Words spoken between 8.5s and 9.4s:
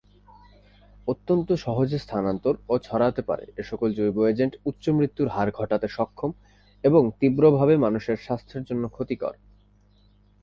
জন্য ক্ষতিকর।